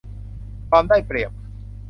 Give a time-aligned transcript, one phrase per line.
[0.69, 1.31] ความได้เปรียบ